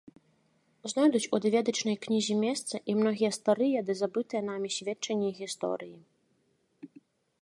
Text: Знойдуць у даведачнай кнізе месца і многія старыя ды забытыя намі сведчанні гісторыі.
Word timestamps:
Знойдуць 0.93 1.27
у 1.37 1.39
даведачнай 1.45 1.97
кнізе 2.05 2.37
месца 2.45 2.75
і 2.93 2.97
многія 3.01 3.31
старыя 3.39 3.85
ды 3.91 3.99
забытыя 4.03 4.41
намі 4.49 4.69
сведчанні 4.77 5.29
гісторыі. 5.45 5.95